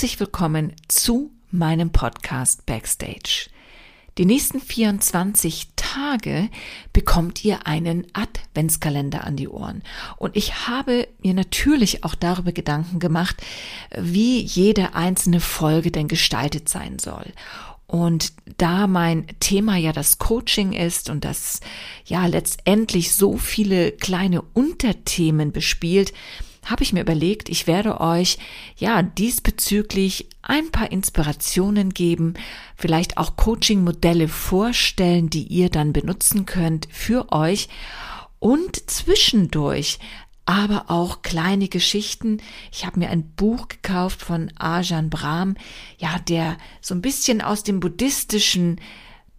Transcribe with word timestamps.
Herzlich 0.00 0.18
willkommen 0.18 0.72
zu 0.88 1.30
meinem 1.50 1.92
Podcast 1.92 2.64
Backstage. 2.64 3.50
Die 4.16 4.24
nächsten 4.24 4.58
24 4.58 5.72
Tage 5.76 6.48
bekommt 6.94 7.44
ihr 7.44 7.66
einen 7.66 8.06
Adventskalender 8.14 9.24
an 9.24 9.36
die 9.36 9.48
Ohren. 9.48 9.82
Und 10.16 10.38
ich 10.38 10.66
habe 10.66 11.06
mir 11.22 11.34
natürlich 11.34 12.02
auch 12.02 12.14
darüber 12.14 12.52
Gedanken 12.52 12.98
gemacht, 12.98 13.42
wie 13.94 14.40
jede 14.40 14.94
einzelne 14.94 15.38
Folge 15.38 15.90
denn 15.90 16.08
gestaltet 16.08 16.70
sein 16.70 16.98
soll. 16.98 17.26
Und 17.86 18.32
da 18.56 18.86
mein 18.86 19.26
Thema 19.38 19.76
ja 19.76 19.92
das 19.92 20.16
Coaching 20.16 20.72
ist 20.72 21.10
und 21.10 21.26
das 21.26 21.60
ja 22.06 22.24
letztendlich 22.24 23.12
so 23.12 23.36
viele 23.36 23.92
kleine 23.92 24.40
Unterthemen 24.54 25.52
bespielt, 25.52 26.14
habe 26.64 26.82
ich 26.82 26.92
mir 26.92 27.00
überlegt, 27.00 27.48
ich 27.48 27.66
werde 27.66 28.00
euch 28.00 28.38
ja 28.76 29.02
diesbezüglich 29.02 30.28
ein 30.42 30.70
paar 30.70 30.92
Inspirationen 30.92 31.94
geben, 31.94 32.34
vielleicht 32.76 33.18
auch 33.18 33.36
Coaching-Modelle 33.36 34.28
vorstellen, 34.28 35.30
die 35.30 35.44
ihr 35.44 35.70
dann 35.70 35.92
benutzen 35.92 36.46
könnt 36.46 36.88
für 36.90 37.32
euch 37.32 37.68
und 38.38 38.90
zwischendurch 38.90 39.98
aber 40.46 40.86
auch 40.90 41.22
kleine 41.22 41.68
Geschichten. 41.68 42.38
Ich 42.72 42.84
habe 42.84 42.98
mir 42.98 43.10
ein 43.10 43.30
Buch 43.36 43.68
gekauft 43.68 44.20
von 44.20 44.50
Ajahn 44.58 45.08
Brahm, 45.08 45.54
ja, 45.98 46.18
der 46.18 46.58
so 46.80 46.94
ein 46.94 47.02
bisschen 47.02 47.40
aus 47.40 47.62
dem 47.62 47.78
buddhistischen 47.78 48.80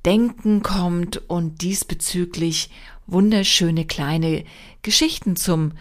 Denken 0.06 0.64
kommt 0.64 1.30
und 1.30 1.62
diesbezüglich 1.62 2.70
wunderschöne 3.08 3.86
kleine 3.86 4.46
Geschichten 4.84 5.36
zum 5.36 5.74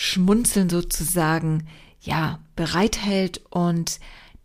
Schmunzeln 0.00 0.70
sozusagen, 0.70 1.66
ja, 2.00 2.38
bereithält 2.54 3.40
und 3.50 3.98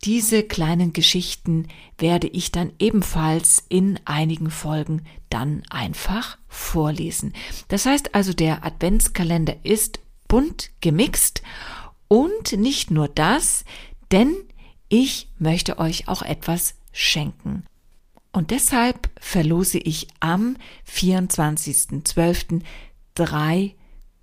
diese 0.04 0.42
kleinen 0.42 0.94
Geschichten 0.94 1.68
werde 2.00 2.26
ich 2.26 2.52
dann 2.52 2.72
ebenfalls 2.80 3.64
in 3.70 4.00
einigen 4.04 4.50
Folgen 4.50 5.04
dann 5.30 5.62
einfach 5.70 6.40
vorlesen. 6.48 7.34
Das 7.68 7.86
heißt 7.86 8.16
also, 8.16 8.34
der 8.34 8.66
Adventskalender 8.66 9.58
ist 9.62 10.00
bunt 10.28 10.72
gemixt 10.82 11.44
und 12.08 12.54
nicht 12.54 12.90
nur 12.90 13.08
das, 13.08 13.64
denn 14.12 14.34
ich 14.90 15.30
möchte 15.38 15.78
euch 15.78 16.08
auch 16.08 16.24
etwas 16.24 16.74
schenken. 16.92 17.64
Und 18.32 18.50
deshalb 18.50 19.08
verlose 19.20 19.78
ich 19.78 20.08
am 20.20 20.58
24.12. 20.92 22.64
drei 23.14 23.76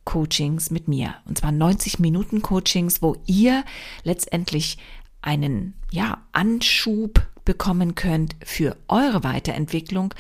Coachings 0.05 0.71
mit 0.71 0.89
mir. 0.89 1.15
Und 1.27 1.39
zwar 1.39 1.53
90 1.53 1.99
Minuten 1.99 2.43
Coachings, 2.43 3.03
wo 3.03 3.17
ihr 3.27 3.65
letztendlich 4.03 4.79
einen, 5.23 5.75
ja, 5.91 6.19
Anschub 6.33 7.27
bekommen 7.45 7.95
könnt 7.95 8.37
für 8.45 8.77
eure 8.89 9.25
Weiterentwicklung 9.25 10.15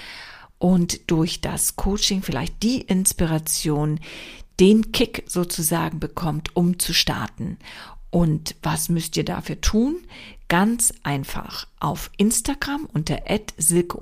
und 0.58 1.10
durch 1.10 1.40
das 1.40 1.76
Coaching 1.76 2.22
vielleicht 2.22 2.62
die 2.62 2.82
Inspiration, 2.82 4.00
den 4.60 4.92
Kick 4.92 5.24
sozusagen 5.26 6.00
bekommt, 6.00 6.54
um 6.54 6.78
zu 6.78 6.92
starten. 6.92 7.58
Und 8.10 8.56
was 8.62 8.88
müsst 8.88 9.16
ihr 9.16 9.24
dafür 9.24 9.60
tun? 9.60 9.96
Ganz 10.48 10.92
einfach. 11.02 11.66
Auf 11.78 12.10
Instagram 12.16 12.86
unter 12.92 13.20
silke 13.56 13.96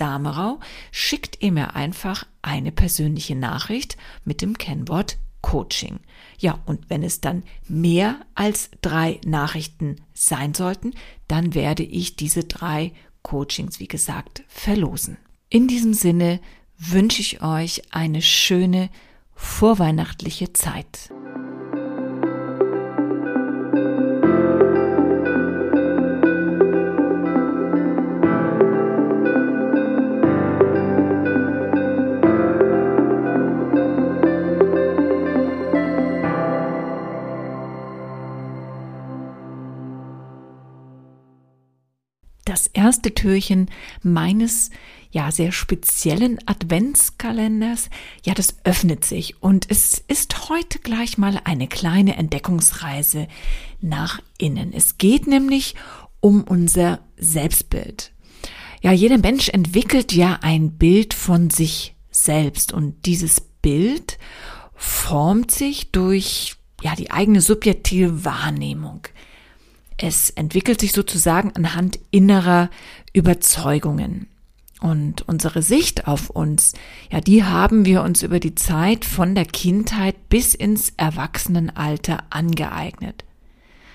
Damerau 0.00 0.60
schickt 0.90 1.42
ihr 1.42 1.52
mir 1.52 1.74
einfach 1.76 2.26
eine 2.42 2.72
persönliche 2.72 3.36
Nachricht 3.36 3.96
mit 4.24 4.40
dem 4.42 4.56
Kennwort 4.56 5.18
Coaching. 5.42 6.00
Ja, 6.38 6.60
und 6.66 6.90
wenn 6.90 7.02
es 7.02 7.20
dann 7.20 7.42
mehr 7.68 8.20
als 8.34 8.70
drei 8.82 9.20
Nachrichten 9.24 9.96
sein 10.12 10.54
sollten, 10.54 10.94
dann 11.28 11.54
werde 11.54 11.82
ich 11.82 12.16
diese 12.16 12.44
drei 12.44 12.92
Coachings, 13.22 13.80
wie 13.80 13.88
gesagt, 13.88 14.44
verlosen. 14.48 15.18
In 15.48 15.68
diesem 15.68 15.94
Sinne 15.94 16.40
wünsche 16.78 17.20
ich 17.20 17.42
euch 17.42 17.82
eine 17.92 18.22
schöne 18.22 18.90
vorweihnachtliche 19.34 20.52
Zeit. 20.52 21.10
Das 42.50 42.66
erste 42.66 43.14
Türchen 43.14 43.70
meines 44.02 44.70
ja 45.12 45.30
sehr 45.30 45.52
speziellen 45.52 46.38
Adventskalenders, 46.46 47.90
ja, 48.24 48.34
das 48.34 48.56
öffnet 48.64 49.04
sich 49.04 49.40
und 49.42 49.66
es 49.70 50.02
ist 50.08 50.48
heute 50.48 50.80
gleich 50.80 51.16
mal 51.16 51.40
eine 51.44 51.68
kleine 51.68 52.16
Entdeckungsreise 52.16 53.28
nach 53.80 54.20
innen. 54.38 54.72
Es 54.72 54.98
geht 54.98 55.26
nämlich 55.26 55.76
um 56.20 56.42
unser 56.42 57.00
Selbstbild. 57.16 58.12
Ja, 58.82 58.92
jeder 58.92 59.18
Mensch 59.18 59.48
entwickelt 59.48 60.12
ja 60.12 60.38
ein 60.42 60.72
Bild 60.72 61.14
von 61.14 61.50
sich 61.50 61.94
selbst 62.10 62.72
und 62.72 63.06
dieses 63.06 63.40
Bild 63.40 64.18
formt 64.74 65.50
sich 65.50 65.92
durch 65.92 66.56
ja 66.82 66.96
die 66.96 67.10
eigene 67.10 67.40
subjektive 67.40 68.24
Wahrnehmung. 68.24 69.02
Es 70.02 70.30
entwickelt 70.30 70.80
sich 70.80 70.92
sozusagen 70.92 71.52
anhand 71.54 71.98
innerer 72.10 72.70
Überzeugungen. 73.12 74.28
Und 74.80 75.28
unsere 75.28 75.60
Sicht 75.60 76.08
auf 76.08 76.30
uns, 76.30 76.72
ja, 77.10 77.20
die 77.20 77.44
haben 77.44 77.84
wir 77.84 78.02
uns 78.02 78.22
über 78.22 78.40
die 78.40 78.54
Zeit 78.54 79.04
von 79.04 79.34
der 79.34 79.44
Kindheit 79.44 80.30
bis 80.30 80.54
ins 80.54 80.94
Erwachsenenalter 80.96 82.24
angeeignet. 82.30 83.24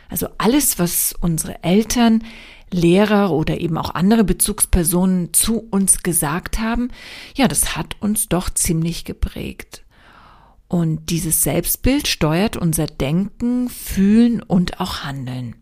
Also 0.08 0.28
alles, 0.38 0.78
was 0.78 1.16
unsere 1.20 1.64
Eltern, 1.64 2.24
Lehrer 2.70 3.32
oder 3.32 3.60
eben 3.60 3.76
auch 3.80 3.96
andere 3.96 4.24
Bezugspersonen 4.24 5.34
zu 5.34 5.68
uns 5.72 6.04
gesagt 6.04 6.60
haben, 6.60 6.92
ja, 7.36 7.48
das 7.48 7.76
hat 7.76 7.96
uns 8.00 8.30
doch 8.30 8.52
ziemlich 8.52 9.06
geprägt. 9.06 9.84
Und 10.68 11.10
dieses 11.10 11.42
Selbstbild 11.42 12.08
steuert 12.08 12.58
unser 12.58 12.86
Denken, 12.86 13.70
Fühlen 13.70 14.44
und 14.44 14.80
auch 14.80 15.04
Handeln. 15.04 15.56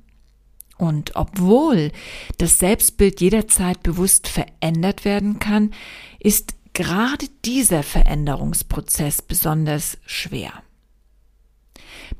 Und 0.77 1.15
obwohl 1.15 1.91
das 2.37 2.59
Selbstbild 2.59 3.21
jederzeit 3.21 3.83
bewusst 3.83 4.27
verändert 4.27 5.05
werden 5.05 5.39
kann, 5.39 5.71
ist 6.19 6.55
gerade 6.73 7.27
dieser 7.45 7.83
Veränderungsprozess 7.83 9.21
besonders 9.21 9.97
schwer. 10.05 10.63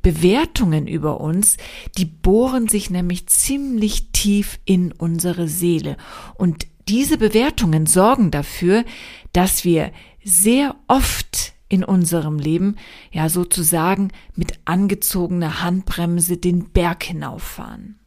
Bewertungen 0.02 0.86
über 0.86 1.20
uns, 1.20 1.56
die 1.98 2.04
bohren 2.04 2.68
sich 2.68 2.90
nämlich 2.90 3.26
ziemlich 3.26 4.12
tief 4.12 4.60
in 4.64 4.92
unsere 4.92 5.48
Seele. 5.48 5.96
Und 6.34 6.66
diese 6.88 7.18
Bewertungen 7.18 7.86
sorgen 7.86 8.30
dafür, 8.30 8.84
dass 9.32 9.64
wir 9.64 9.92
sehr 10.22 10.76
oft 10.86 11.54
in 11.68 11.84
unserem 11.84 12.38
Leben 12.38 12.76
ja 13.10 13.28
sozusagen 13.28 14.10
mit 14.36 14.60
angezogener 14.64 15.62
Handbremse 15.62 16.36
den 16.36 16.70
Berg 16.70 17.02
hinauffahren. 17.02 17.98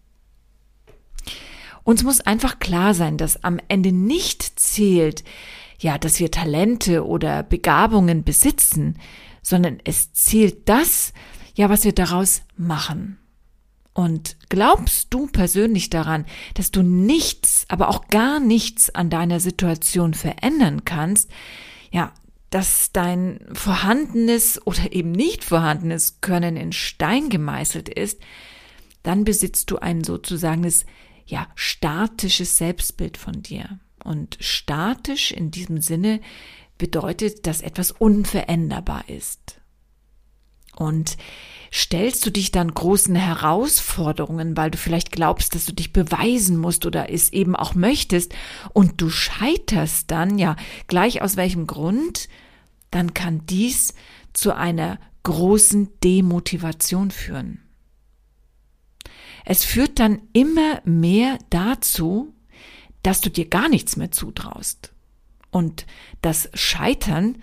Uns 1.83 2.03
muss 2.03 2.21
einfach 2.21 2.59
klar 2.59 2.93
sein, 2.93 3.17
dass 3.17 3.43
am 3.43 3.59
Ende 3.67 3.91
nicht 3.91 4.59
zählt, 4.59 5.23
ja, 5.79 5.97
dass 5.97 6.19
wir 6.19 6.31
Talente 6.31 7.05
oder 7.05 7.43
Begabungen 7.43 8.23
besitzen, 8.23 8.97
sondern 9.41 9.79
es 9.83 10.11
zählt 10.13 10.67
das, 10.67 11.13
ja, 11.55 11.69
was 11.69 11.85
wir 11.85 11.93
daraus 11.93 12.41
machen. 12.57 13.19
Und 13.93 14.37
glaubst 14.49 15.07
du 15.11 15.27
persönlich 15.27 15.89
daran, 15.89 16.25
dass 16.53 16.69
du 16.69 16.83
nichts, 16.83 17.65
aber 17.67 17.89
auch 17.89 18.09
gar 18.09 18.39
nichts 18.39 18.93
an 18.93 19.09
deiner 19.09 19.39
Situation 19.39 20.13
verändern 20.13 20.85
kannst, 20.85 21.31
ja, 21.91 22.13
dass 22.49 22.91
dein 22.91 23.39
vorhandenes 23.53 24.61
oder 24.65 24.93
eben 24.93 25.11
nicht 25.11 25.43
vorhandenes 25.43 26.21
Können 26.21 26.57
in 26.57 26.73
Stein 26.73 27.29
gemeißelt 27.29 27.89
ist, 27.89 28.19
dann 29.03 29.23
besitzt 29.23 29.71
du 29.71 29.77
ein 29.77 30.03
sozusagenes 30.03 30.85
ja, 31.27 31.47
statisches 31.55 32.57
Selbstbild 32.57 33.17
von 33.17 33.43
dir. 33.43 33.79
Und 34.03 34.37
statisch 34.39 35.31
in 35.31 35.51
diesem 35.51 35.81
Sinne 35.81 36.21
bedeutet, 36.77 37.45
dass 37.45 37.61
etwas 37.61 37.91
unveränderbar 37.91 39.09
ist. 39.09 39.59
Und 40.75 41.17
stellst 41.73 42.25
du 42.25 42.31
dich 42.31 42.51
dann 42.51 42.73
großen 42.73 43.15
Herausforderungen, 43.15 44.55
weil 44.55 44.71
du 44.71 44.77
vielleicht 44.77 45.11
glaubst, 45.11 45.55
dass 45.55 45.65
du 45.65 45.73
dich 45.73 45.91
beweisen 45.91 46.57
musst 46.57 46.85
oder 46.85 47.11
es 47.11 47.33
eben 47.33 47.55
auch 47.55 47.75
möchtest 47.75 48.33
und 48.73 49.01
du 49.01 49.09
scheiterst 49.09 50.11
dann, 50.11 50.37
ja, 50.37 50.55
gleich 50.87 51.21
aus 51.21 51.35
welchem 51.35 51.67
Grund, 51.67 52.29
dann 52.91 53.13
kann 53.13 53.45
dies 53.45 53.93
zu 54.33 54.55
einer 54.55 54.99
großen 55.23 55.89
Demotivation 56.03 57.11
führen. 57.11 57.66
Es 59.49 59.63
führt 59.63 59.99
dann 59.99 60.23
immer 60.33 60.81
mehr 60.83 61.39
dazu, 61.49 62.33
dass 63.01 63.21
du 63.21 63.29
dir 63.29 63.47
gar 63.47 63.69
nichts 63.69 63.95
mehr 63.95 64.11
zutraust. 64.11 64.91
Und 65.51 65.85
das 66.21 66.49
Scheitern 66.53 67.37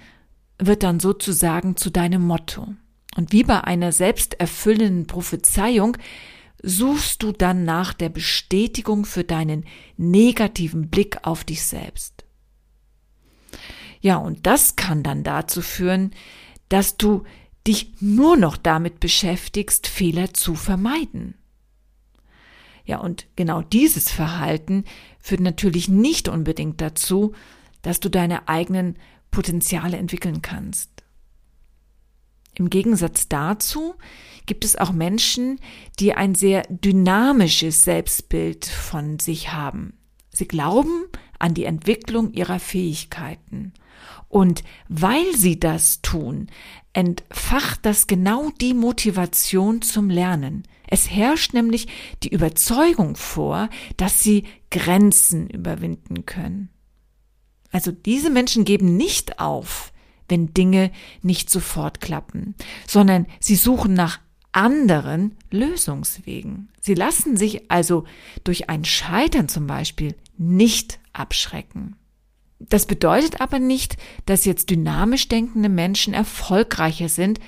wird 0.59 0.83
dann 0.83 1.01
sozusagen 1.01 1.79
zu 1.79 1.89
deinem 1.89 2.21
Motto. 2.21 2.75
Und 3.17 3.33
wie 3.33 3.43
bei 3.43 3.65
einer 3.65 3.91
selbsterfüllenden 3.91 5.07
Prophezeiung 5.07 5.97
suchst 6.63 7.23
du 7.23 7.33
dann 7.33 7.65
nach 7.65 7.95
der 7.95 8.11
Bestätigung 8.11 9.07
für 9.07 9.25
deinen 9.25 9.65
negativen 9.97 10.91
Blick 10.91 11.27
auf 11.27 11.43
dich 11.43 11.63
selbst. 11.63 12.27
Ja, 14.03 14.19
und 14.19 14.47
das 14.47 14.77
kann 14.77 15.03
dann 15.03 15.25
dazu 15.25 15.63
führen, 15.63 16.11
dass 16.69 16.99
du 16.99 17.25
dich 17.67 17.95
nur 18.01 18.37
noch 18.37 18.59
damit 18.59 19.01
beschäftigst, 19.01 19.87
Fehler 19.87 20.35
zu 20.35 20.55
vermeiden. 20.55 21.39
Ja, 22.85 22.99
und 22.99 23.27
genau 23.37 23.63
dieses 23.63 24.11
Verhalten 24.11 24.85
führt 25.19 25.41
natürlich 25.41 25.89
nicht 25.89 26.29
unbedingt 26.29 26.81
dazu, 26.81 27.33
dass 27.83 28.01
du 28.01 28.09
deine 28.09 28.49
eigenen 28.49 28.97
Potenziale 29.31 29.97
entwickeln 29.97 30.43
kannst. 30.43 30.91
Im 32.55 32.71
Gegensatz 32.71 33.29
dazu 33.29 33.95
gibt 34.47 34.65
es 34.65 34.77
auch 34.77 34.93
Menschen, 34.93 35.59
die 35.99 36.15
ein 36.15 36.35
sehr 36.35 36.63
dynamisches 36.69 37.83
Selbstbild 37.83 38.67
von 38.67 39.19
sich 39.19 39.53
haben. 39.53 39.95
Sie 40.31 40.47
glauben 40.47 41.07
an 41.39 41.55
die 41.55 41.65
Entwicklung 41.65 42.33
ihrer 42.33 42.61
Fähigkeiten. 42.61 43.73
Und 44.29 44.65
weil 44.89 45.35
sie 45.37 45.59
das 45.59 46.03
tun, 46.03 46.49
entfacht 46.93 47.87
das 47.87 48.07
genau 48.07 48.51
die 48.61 48.75
Motivation 48.75 49.83
zum 49.83 50.11
Lernen. 50.11 50.65
Es 50.95 51.11
herrscht 51.11 51.55
nämlich 51.55 51.89
die 52.23 52.29
Überzeugung 52.29 53.17
vor, 53.17 53.69
dass 53.97 54.21
sie 54.21 54.45
Grenzen 54.71 55.51
überwinden 55.51 56.25
können. 56.25 56.69
Also 57.73 57.91
diese 57.91 58.31
Menschen 58.31 58.65
geben 58.65 58.97
nicht 58.97 59.41
auf, 59.41 59.93
wenn 60.29 60.55
Dinge 60.55 60.93
nicht 61.21 61.51
sofort 61.51 62.01
klappen, 62.01 62.55
sondern 62.87 63.27
sie 63.41 63.57
suchen 63.57 63.95
nach 63.95 64.21
anderen 64.53 65.37
Lösungswegen. 65.51 66.69
Sie 66.81 66.95
lassen 66.95 67.37
sich 67.37 67.73
also 67.73 68.05
durch 68.45 68.71
ein 68.71 68.85
Scheitern 68.85 69.49
zum 69.49 69.67
Beispiel 69.67 70.15
nicht 70.39 71.01
abschrecken. 71.13 71.97
Das 72.61 72.87
bedeutet 72.87 73.41
aber 73.41 73.59
nicht, 73.59 73.97
dass 74.27 74.45
jetzt 74.45 74.71
dynamisch 74.71 75.27
denkende 75.27 75.69
Menschen 75.69 76.15
erfolgreicher 76.15 77.09
sind 77.09 77.41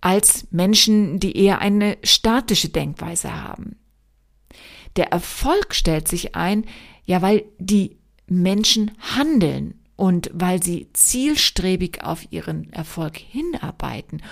als 0.00 0.46
Menschen, 0.50 1.18
die 1.20 1.36
eher 1.36 1.60
eine 1.60 1.98
statische 2.02 2.68
Denkweise 2.68 3.42
haben. 3.42 3.76
Der 4.96 5.12
Erfolg 5.12 5.74
stellt 5.74 6.08
sich 6.08 6.34
ein, 6.34 6.64
ja, 7.04 7.22
weil 7.22 7.44
die 7.58 7.98
Menschen 8.26 8.92
handeln 8.98 9.74
und 9.96 10.30
weil 10.32 10.62
sie 10.62 10.88
zielstrebig 10.92 12.04
auf 12.04 12.30
ihren 12.30 12.72
Erfolg 12.72 13.16
hinarbeiten 13.16 14.22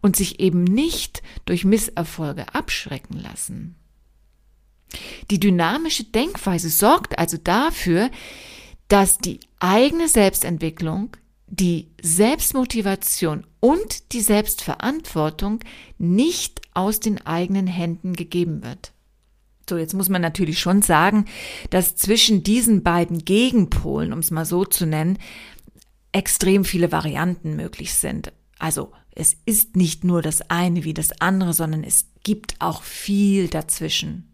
und 0.00 0.16
sich 0.16 0.40
eben 0.40 0.64
nicht 0.64 1.22
durch 1.44 1.64
Misserfolge 1.64 2.54
abschrecken 2.54 3.18
lassen. 3.18 3.76
Die 5.30 5.38
dynamische 5.38 6.04
Denkweise 6.04 6.70
sorgt 6.70 7.18
also 7.18 7.36
dafür, 7.36 8.10
dass 8.88 9.18
die 9.18 9.40
eigene 9.60 10.08
Selbstentwicklung, 10.08 11.16
die 11.50 11.88
Selbstmotivation 12.00 13.44
und 13.58 14.12
die 14.12 14.20
Selbstverantwortung 14.20 15.60
nicht 15.98 16.60
aus 16.74 17.00
den 17.00 17.24
eigenen 17.26 17.66
Händen 17.66 18.14
gegeben 18.14 18.62
wird. 18.62 18.92
So, 19.68 19.76
jetzt 19.76 19.94
muss 19.94 20.08
man 20.08 20.22
natürlich 20.22 20.58
schon 20.58 20.82
sagen, 20.82 21.26
dass 21.70 21.96
zwischen 21.96 22.42
diesen 22.42 22.82
beiden 22.82 23.24
Gegenpolen, 23.24 24.12
um 24.12 24.20
es 24.20 24.30
mal 24.30 24.44
so 24.44 24.64
zu 24.64 24.86
nennen, 24.86 25.18
extrem 26.12 26.64
viele 26.64 26.90
Varianten 26.90 27.56
möglich 27.56 27.94
sind. 27.94 28.32
Also 28.58 28.92
es 29.12 29.36
ist 29.44 29.76
nicht 29.76 30.04
nur 30.04 30.22
das 30.22 30.42
eine 30.50 30.84
wie 30.84 30.94
das 30.94 31.20
andere, 31.20 31.52
sondern 31.52 31.84
es 31.84 32.06
gibt 32.22 32.54
auch 32.58 32.82
viel 32.82 33.48
dazwischen. 33.48 34.32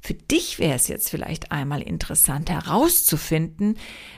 Für 0.00 0.14
dich 0.14 0.58
wäre 0.58 0.74
es 0.74 0.88
jetzt 0.88 1.10
vielleicht 1.10 1.50
einmal 1.50 1.82
interessant 1.82 2.50
herauszufinden, 2.50 3.76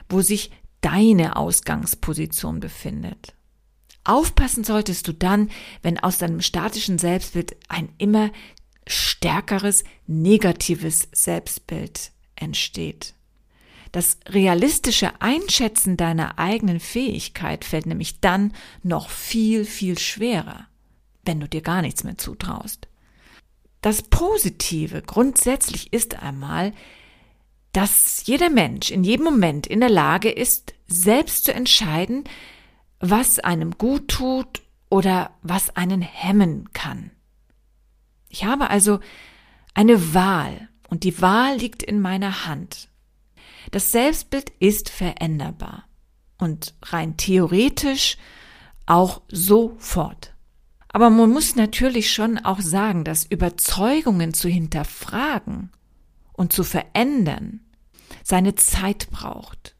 wo 0.08 0.20
sich 0.20 0.50
deine 0.80 1.36
Ausgangsposition 1.36 2.60
befindet. 2.60 3.34
Aufpassen 4.04 4.64
solltest 4.64 5.08
du 5.08 5.12
dann, 5.12 5.50
wenn 5.82 5.98
aus 5.98 6.18
deinem 6.18 6.40
statischen 6.40 6.98
Selbstbild 6.98 7.56
ein 7.68 7.90
immer 7.98 8.30
stärkeres 8.86 9.84
negatives 10.06 11.08
Selbstbild 11.12 12.12
entsteht. 12.34 13.14
Das 13.92 14.18
realistische 14.28 15.20
Einschätzen 15.20 15.96
deiner 15.96 16.38
eigenen 16.38 16.80
Fähigkeit 16.80 17.64
fällt 17.64 17.86
nämlich 17.86 18.20
dann 18.20 18.54
noch 18.82 19.10
viel, 19.10 19.64
viel 19.64 19.98
schwerer, 19.98 20.66
wenn 21.24 21.40
du 21.40 21.48
dir 21.48 21.60
gar 21.60 21.82
nichts 21.82 22.04
mehr 22.04 22.16
zutraust. 22.16 22.88
Das 23.80 24.02
Positive 24.02 25.02
grundsätzlich 25.02 25.92
ist 25.92 26.22
einmal, 26.22 26.72
dass 27.72 28.26
jeder 28.26 28.50
Mensch 28.50 28.90
in 28.90 29.04
jedem 29.04 29.24
Moment 29.24 29.66
in 29.66 29.80
der 29.80 29.90
Lage 29.90 30.30
ist, 30.30 30.74
selbst 30.86 31.44
zu 31.44 31.54
entscheiden, 31.54 32.24
was 32.98 33.38
einem 33.38 33.78
gut 33.78 34.08
tut 34.08 34.62
oder 34.88 35.30
was 35.42 35.76
einen 35.76 36.02
hemmen 36.02 36.72
kann. 36.72 37.12
Ich 38.28 38.44
habe 38.44 38.70
also 38.70 39.00
eine 39.74 40.14
Wahl 40.14 40.68
und 40.88 41.04
die 41.04 41.20
Wahl 41.22 41.56
liegt 41.56 41.82
in 41.82 42.00
meiner 42.00 42.46
Hand. 42.46 42.88
Das 43.70 43.92
Selbstbild 43.92 44.50
ist 44.58 44.88
veränderbar 44.88 45.84
und 46.38 46.74
rein 46.82 47.16
theoretisch 47.16 48.16
auch 48.86 49.22
sofort. 49.28 50.34
Aber 50.88 51.08
man 51.08 51.30
muss 51.30 51.54
natürlich 51.54 52.12
schon 52.12 52.38
auch 52.38 52.60
sagen, 52.60 53.04
dass 53.04 53.24
Überzeugungen 53.24 54.34
zu 54.34 54.48
hinterfragen 54.48 55.70
und 56.40 56.54
zu 56.54 56.64
verändern 56.64 57.60
seine 58.24 58.54
Zeit 58.54 59.10
braucht. 59.10 59.76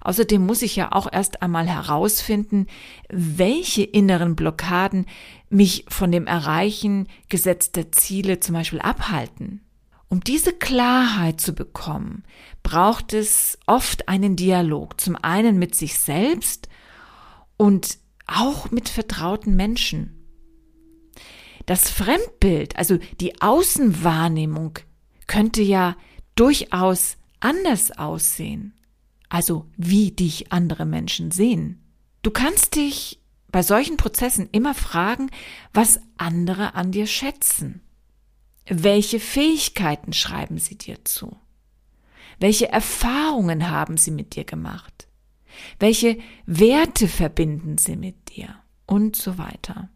Außerdem 0.00 0.44
muss 0.44 0.62
ich 0.62 0.74
ja 0.74 0.90
auch 0.90 1.06
erst 1.10 1.42
einmal 1.42 1.68
herausfinden, 1.68 2.66
welche 3.08 3.84
inneren 3.84 4.34
Blockaden 4.34 5.06
mich 5.48 5.84
von 5.88 6.10
dem 6.10 6.26
Erreichen 6.26 7.06
gesetzter 7.28 7.92
Ziele 7.92 8.40
zum 8.40 8.56
Beispiel 8.56 8.80
abhalten. 8.80 9.64
Um 10.08 10.24
diese 10.24 10.52
Klarheit 10.52 11.40
zu 11.40 11.54
bekommen, 11.54 12.24
braucht 12.64 13.12
es 13.12 13.56
oft 13.66 14.08
einen 14.08 14.34
Dialog, 14.34 15.00
zum 15.00 15.14
einen 15.14 15.56
mit 15.60 15.76
sich 15.76 15.98
selbst 16.00 16.68
und 17.56 17.98
auch 18.26 18.72
mit 18.72 18.88
vertrauten 18.88 19.54
Menschen. 19.54 20.26
Das 21.66 21.90
Fremdbild, 21.90 22.76
also 22.76 22.98
die 23.20 23.40
Außenwahrnehmung, 23.40 24.80
könnte 25.30 25.62
ja 25.62 25.96
durchaus 26.34 27.16
anders 27.40 27.92
aussehen 27.92 28.74
also 29.30 29.66
wie 29.76 30.10
dich 30.10 30.52
andere 30.52 30.84
Menschen 30.84 31.30
sehen. 31.30 31.80
Du 32.22 32.30
kannst 32.30 32.76
dich 32.76 33.20
bei 33.50 33.62
solchen 33.62 33.96
Prozessen 33.96 34.48
immer 34.52 34.74
fragen, 34.74 35.30
was 35.72 36.00
andere 36.18 36.74
an 36.74 36.92
dir 36.92 37.06
schätzen. 37.06 37.80
Welche 38.66 39.18
Fähigkeiten 39.18 40.12
schreiben 40.12 40.58
sie 40.58 40.76
dir 40.76 41.04
zu? 41.04 41.36
Welche 42.38 42.68
Erfahrungen 42.68 43.70
haben 43.70 43.96
sie 43.96 44.10
mit 44.10 44.36
dir 44.36 44.44
gemacht? 44.44 45.08
Welche 45.78 46.18
Werte 46.46 47.08
verbinden 47.08 47.78
sie 47.78 47.96
mit 47.96 48.36
dir? 48.36 48.56
Und 48.86 49.16
so 49.16 49.38
weiter. 49.38 49.88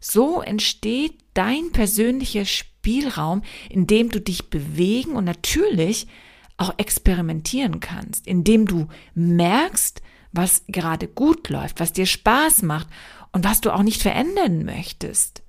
So 0.00 0.40
entsteht 0.40 1.18
dein 1.34 1.72
persönlicher 1.72 2.44
Spielraum, 2.82 3.42
in 3.70 3.86
dem 3.86 4.08
du 4.08 4.20
dich 4.20 4.50
bewegen 4.50 5.12
und 5.12 5.24
natürlich 5.24 6.08
auch 6.56 6.74
experimentieren 6.78 7.78
kannst, 7.78 8.26
indem 8.26 8.66
du 8.66 8.88
merkst, 9.14 10.02
was 10.32 10.64
gerade 10.66 11.06
gut 11.06 11.48
läuft, 11.48 11.78
was 11.78 11.92
dir 11.92 12.06
Spaß 12.06 12.62
macht 12.62 12.88
und 13.30 13.44
was 13.44 13.60
du 13.60 13.72
auch 13.72 13.84
nicht 13.84 14.02
verändern 14.02 14.64
möchtest. 14.64 15.42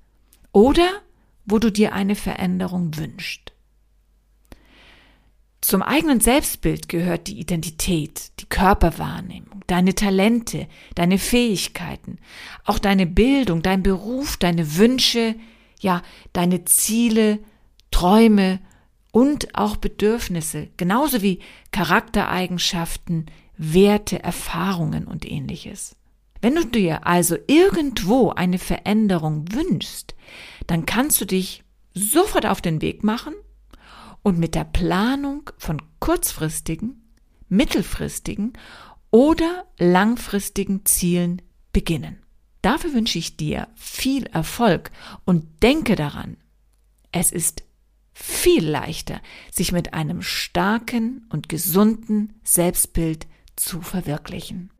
Oder 0.52 0.88
wo 1.44 1.58
du 1.58 1.72
dir 1.72 1.92
eine 1.92 2.14
Veränderung 2.14 2.96
wünschst. 2.96 3.52
Zum 5.60 5.82
eigenen 5.82 6.20
Selbstbild 6.20 6.88
gehört 6.88 7.26
die 7.26 7.40
Identität, 7.40 8.30
die 8.38 8.46
Körperwahrnehmung, 8.46 9.64
deine 9.66 9.96
Talente, 9.96 10.68
deine 10.94 11.18
Fähigkeiten, 11.18 12.18
auch 12.64 12.78
deine 12.78 13.06
Bildung, 13.06 13.62
dein 13.62 13.82
Beruf, 13.82 14.36
deine 14.36 14.76
Wünsche, 14.76 15.34
ja, 15.84 16.02
deine 16.32 16.64
Ziele, 16.64 17.38
Träume 17.92 18.58
und 19.12 19.54
auch 19.54 19.76
Bedürfnisse, 19.76 20.68
genauso 20.76 21.22
wie 21.22 21.38
Charaktereigenschaften, 21.70 23.26
Werte, 23.56 24.20
Erfahrungen 24.20 25.06
und 25.06 25.30
ähnliches. 25.30 25.94
Wenn 26.40 26.56
du 26.56 26.66
dir 26.66 27.06
also 27.06 27.36
irgendwo 27.46 28.30
eine 28.30 28.58
Veränderung 28.58 29.44
wünschst, 29.52 30.16
dann 30.66 30.86
kannst 30.86 31.20
du 31.20 31.26
dich 31.26 31.62
sofort 31.92 32.46
auf 32.46 32.60
den 32.60 32.82
Weg 32.82 33.04
machen 33.04 33.34
und 34.22 34.38
mit 34.38 34.54
der 34.54 34.64
Planung 34.64 35.50
von 35.58 35.80
kurzfristigen, 36.00 37.02
mittelfristigen 37.48 38.54
oder 39.10 39.66
langfristigen 39.78 40.84
Zielen 40.86 41.40
beginnen. 41.72 42.23
Dafür 42.64 42.94
wünsche 42.94 43.18
ich 43.18 43.36
dir 43.36 43.68
viel 43.74 44.24
Erfolg 44.24 44.90
und 45.26 45.62
denke 45.62 45.96
daran, 45.96 46.38
es 47.12 47.30
ist 47.30 47.62
viel 48.14 48.66
leichter, 48.66 49.20
sich 49.52 49.70
mit 49.70 49.92
einem 49.92 50.22
starken 50.22 51.26
und 51.28 51.50
gesunden 51.50 52.40
Selbstbild 52.42 53.26
zu 53.54 53.82
verwirklichen. 53.82 54.70